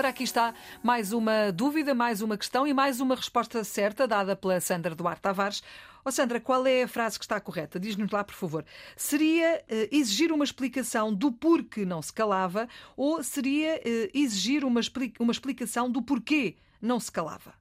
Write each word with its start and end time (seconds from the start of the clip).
Ora, 0.00 0.08
aqui 0.08 0.24
está 0.24 0.54
mais 0.82 1.12
uma 1.12 1.52
dúvida, 1.52 1.94
mais 1.94 2.22
uma 2.22 2.38
questão 2.38 2.66
e 2.66 2.72
mais 2.72 3.00
uma 3.00 3.14
resposta 3.14 3.62
certa 3.62 4.08
dada 4.08 4.34
pela 4.34 4.58
Sandra 4.58 4.94
Duarte 4.94 5.20
Tavares. 5.20 5.62
Oh 6.02 6.10
Sandra, 6.10 6.40
qual 6.40 6.66
é 6.66 6.84
a 6.84 6.88
frase 6.88 7.18
que 7.18 7.24
está 7.26 7.38
correta? 7.38 7.78
Diz-nos 7.78 8.10
lá, 8.10 8.24
por 8.24 8.34
favor. 8.34 8.64
Seria 8.96 9.62
uh, 9.62 9.94
exigir 9.94 10.32
uma 10.32 10.42
explicação 10.42 11.12
do 11.12 11.30
porquê 11.30 11.84
não 11.84 12.00
se 12.00 12.14
calava 12.14 12.66
ou 12.96 13.22
seria 13.22 13.74
uh, 13.74 14.10
exigir 14.14 14.64
uma, 14.64 14.80
uma 15.18 15.32
explicação 15.32 15.90
do 15.90 16.00
porquê 16.00 16.56
não 16.80 16.98
se 16.98 17.12
calava? 17.12 17.52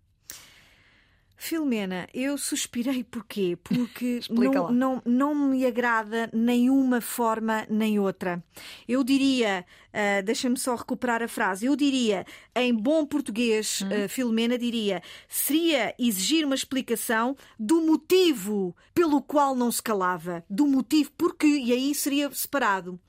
Filomena, 1.42 2.06
eu 2.14 2.38
suspirei 2.38 3.02
porquê? 3.02 3.58
Porque 3.64 4.20
não, 4.30 4.70
não, 4.70 5.02
não 5.06 5.34
me 5.34 5.66
agrada 5.66 6.30
nenhuma 6.34 7.00
forma 7.00 7.66
nem 7.70 7.98
outra. 7.98 8.44
Eu 8.86 9.06
diria, 9.06 9.66
uh, 9.88 10.22
deixa-me 10.22 10.60
só 10.60 10.76
recuperar 10.76 11.24
a 11.24 11.30
frase, 11.30 11.66
eu 11.66 11.78
diria, 11.78 12.26
em 12.54 12.76
bom 12.76 13.06
português, 13.06 13.82
hum. 13.82 14.06
uh, 14.06 14.10
Filomena 14.10 14.58
diria, 14.58 15.02
seria 15.30 15.96
exigir 15.98 16.46
uma 16.46 16.56
explicação 16.56 17.38
do 17.58 17.80
motivo 17.80 18.76
pelo 18.94 19.22
qual 19.22 19.56
não 19.56 19.72
se 19.72 19.82
calava, 19.82 20.44
do 20.50 20.68
motivo 20.68 21.10
porquê, 21.18 21.48
e 21.48 21.72
aí 21.72 21.96
seria 21.96 22.30
separado. 22.32 23.00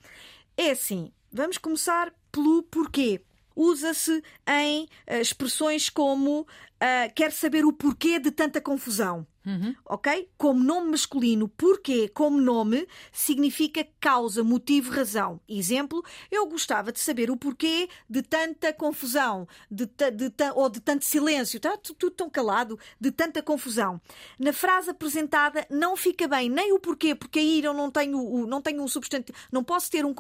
É 0.57 0.71
assim, 0.71 1.11
vamos 1.33 1.59
começar 1.59 2.15
pelo 2.31 2.63
porquê 2.63 3.23
usa-se 3.55 4.23
em 4.47 4.85
uh, 4.85 5.21
expressões 5.21 5.89
como 5.89 6.41
uh, 6.41 7.15
quer 7.15 7.33
saber 7.33 7.65
o 7.65 7.73
porquê 7.73 8.19
de 8.19 8.31
tanta 8.31 8.61
confusão. 8.61 9.27
Uhum. 9.45 9.75
Ok? 9.87 10.29
Como 10.37 10.63
nome 10.63 10.91
masculino, 10.91 11.49
porquê 11.49 12.09
como 12.09 12.39
nome 12.41 12.87
significa 13.11 13.87
causa, 13.99 14.45
motivo, 14.45 14.91
razão. 14.93 15.41
Exemplo, 15.49 16.05
eu 16.31 16.47
gostava 16.47 16.93
de 16.93 17.01
saber 17.01 17.31
o 17.31 17.37
porquê 17.37 17.89
de 18.09 18.23
tanta 18.23 18.73
confusão, 18.73 19.49
de, 19.71 19.87
de, 19.87 20.31
ou 20.55 20.69
de 20.69 20.81
tanto 20.81 21.07
silêncio, 21.07 21.57
está 21.57 21.77
tudo 21.79 22.11
tão 22.11 22.29
calado, 22.29 22.79
de 23.01 23.11
tanta 23.11 23.43
confusão. 23.43 24.01
Na 24.39 24.53
frase 24.53 24.91
apresentada 24.91 25.67
não 25.71 25.97
fica 25.97 26.29
bem 26.29 26.51
nem 26.51 26.73
o 26.73 26.79
porquê, 26.79 27.15
porque 27.15 27.39
aí 27.39 27.65
eu 27.65 27.73
não 27.73 27.91
tenho, 27.91 28.47
não 28.47 28.61
tenho 28.61 28.83
um 28.83 28.89
substantivo, 28.89 29.39
não 29.51 29.65
posso 29.65 29.91
ter 29.91 30.05
um 30.05 30.15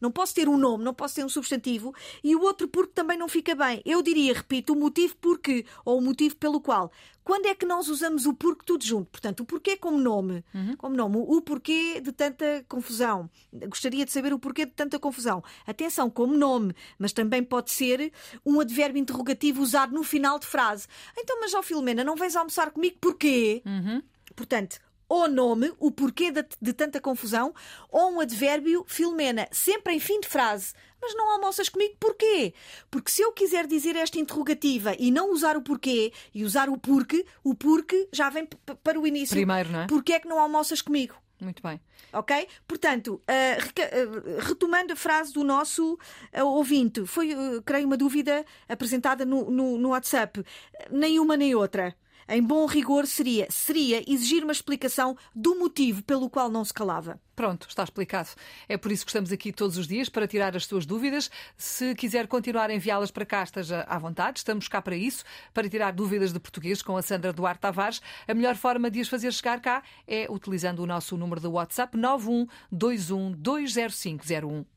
não 0.00 0.10
posso 0.10 0.34
ter 0.34 0.48
um 0.48 0.56
nome, 0.56 0.82
não 0.82 0.92
posso 0.92 1.14
ter 1.14 1.24
um 1.24 1.28
substantivo, 1.28 1.94
e 2.24 2.34
o 2.34 2.42
outro 2.42 2.66
porque 2.66 2.92
também 2.92 3.16
não 3.16 3.28
fica 3.28 3.54
bem. 3.54 3.80
Eu 3.84 4.02
diria, 4.02 4.34
repito, 4.34 4.72
o 4.72 4.76
motivo 4.76 5.14
porque 5.20 5.64
ou 5.84 5.98
o 5.98 6.02
motivo 6.02 6.34
pelo 6.36 6.60
qual. 6.60 6.90
Quando 7.22 7.46
é 7.46 7.54
que 7.54 7.64
nós 7.64 7.88
usamos 7.88 8.26
o 8.26 8.34
porquê 8.34 8.63
tudo 8.64 8.84
junto? 8.84 9.10
Portanto, 9.10 9.40
o 9.40 9.44
porquê 9.44 9.76
como 9.76 9.98
nome. 9.98 10.44
Uhum. 10.54 10.76
Como 10.76 10.96
nome. 10.96 11.16
O 11.18 11.40
porquê 11.40 12.00
de 12.00 12.12
tanta 12.12 12.64
confusão. 12.68 13.30
Gostaria 13.52 14.04
de 14.04 14.12
saber 14.12 14.32
o 14.32 14.38
porquê 14.38 14.64
de 14.66 14.72
tanta 14.72 14.98
confusão. 14.98 15.42
Atenção, 15.66 16.10
como 16.10 16.36
nome, 16.36 16.74
mas 16.98 17.12
também 17.12 17.42
pode 17.42 17.70
ser 17.72 18.12
um 18.44 18.60
advérbio 18.60 19.00
interrogativo 19.00 19.62
usado 19.62 19.94
no 19.94 20.02
final 20.02 20.38
de 20.38 20.46
frase. 20.46 20.86
Então, 21.16 21.40
mas 21.40 21.54
ó 21.54 21.62
Filomena, 21.62 22.02
não 22.02 22.16
vens 22.16 22.36
almoçar 22.36 22.70
comigo 22.70 22.96
porquê? 23.00 23.62
Uhum. 23.64 24.02
Portanto, 24.34 24.78
ou 25.08 25.28
nome, 25.28 25.72
o 25.78 25.90
porquê 25.90 26.30
de, 26.30 26.44
de, 26.60 26.72
tanta 26.72 27.00
confusão, 27.00 27.54
ou 27.90 28.12
um 28.12 28.20
advérbio, 28.20 28.84
Filomena, 28.86 29.48
sempre 29.50 29.94
em 29.94 30.00
fim 30.00 30.20
de 30.20 30.28
frase. 30.28 30.74
Mas 31.00 31.14
não 31.14 31.30
almoças 31.32 31.68
comigo 31.68 31.94
porquê? 32.00 32.54
Porque 32.90 33.10
se 33.10 33.20
eu 33.20 33.32
quiser 33.32 33.66
dizer 33.66 33.94
esta 33.94 34.18
interrogativa 34.18 34.94
e 34.98 35.10
não 35.10 35.30
usar 35.30 35.56
o 35.56 35.62
porquê 35.62 36.12
e 36.34 36.44
usar 36.44 36.68
o 36.70 36.78
porque, 36.78 37.26
o 37.42 37.54
porque 37.54 38.08
já 38.12 38.30
vem 38.30 38.48
para 38.82 38.98
o 38.98 39.06
início. 39.06 39.34
Primeiro, 39.34 39.70
não 39.70 39.80
é? 39.82 39.86
Porquê 39.86 40.14
é 40.14 40.20
que 40.20 40.28
não 40.28 40.38
almoças 40.38 40.80
comigo? 40.80 41.14
Muito 41.40 41.62
bem. 41.62 41.80
Ok? 42.12 42.48
Portanto, 42.66 43.20
uh, 43.28 44.40
retomando 44.40 44.92
a 44.92 44.96
frase 44.96 45.32
do 45.32 45.44
nosso 45.44 45.94
uh, 45.94 46.44
ouvinte, 46.44 47.04
foi, 47.06 47.34
uh, 47.34 47.62
creio, 47.62 47.86
uma 47.86 47.96
dúvida 47.96 48.44
apresentada 48.68 49.24
no, 49.24 49.50
no, 49.50 49.76
no 49.76 49.90
WhatsApp. 49.90 50.42
Nenhuma 50.90 51.36
nem 51.36 51.54
outra 51.54 51.94
em 52.28 52.42
bom 52.42 52.66
rigor, 52.66 53.06
seria, 53.06 53.46
seria 53.50 54.02
exigir 54.10 54.42
uma 54.42 54.52
explicação 54.52 55.16
do 55.34 55.58
motivo 55.58 56.02
pelo 56.02 56.30
qual 56.30 56.48
não 56.48 56.64
se 56.64 56.72
calava. 56.72 57.20
Pronto, 57.34 57.66
está 57.68 57.82
explicado. 57.82 58.30
É 58.68 58.76
por 58.76 58.92
isso 58.92 59.04
que 59.04 59.10
estamos 59.10 59.32
aqui 59.32 59.52
todos 59.52 59.76
os 59.76 59.88
dias 59.88 60.08
para 60.08 60.26
tirar 60.26 60.56
as 60.56 60.66
suas 60.66 60.86
dúvidas. 60.86 61.30
Se 61.56 61.94
quiser 61.94 62.28
continuar 62.28 62.70
a 62.70 62.74
enviá-las 62.74 63.10
para 63.10 63.26
cá, 63.26 63.42
esteja 63.42 63.84
à 63.88 63.98
vontade. 63.98 64.38
Estamos 64.38 64.68
cá 64.68 64.80
para 64.80 64.96
isso, 64.96 65.24
para 65.52 65.68
tirar 65.68 65.92
dúvidas 65.92 66.32
de 66.32 66.38
português 66.38 66.80
com 66.80 66.96
a 66.96 67.02
Sandra 67.02 67.32
Duarte 67.32 67.60
Tavares. 67.60 68.00
A 68.28 68.34
melhor 68.34 68.54
forma 68.54 68.90
de 68.90 69.00
as 69.00 69.08
fazer 69.08 69.32
chegar 69.32 69.60
cá 69.60 69.82
é 70.06 70.26
utilizando 70.30 70.80
o 70.80 70.86
nosso 70.86 71.16
número 71.16 71.40
de 71.40 71.48
WhatsApp 71.48 71.96
9121 71.96 73.32
20501. 73.32 74.73